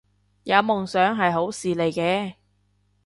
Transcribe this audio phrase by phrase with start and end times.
[0.45, 2.33] 有夢想係好事嚟嘅